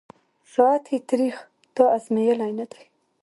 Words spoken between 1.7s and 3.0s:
تا آزمېیلی نه دی